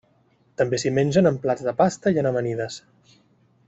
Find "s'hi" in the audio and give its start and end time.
0.83-0.93